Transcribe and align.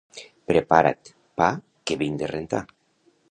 Prepara't, 0.51 1.11
pa, 1.41 1.51
que 1.89 1.99
vinc 2.05 2.19
de 2.23 2.31
rentar. 2.35 2.63